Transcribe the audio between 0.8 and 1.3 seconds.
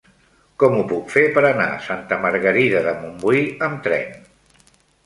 puc fer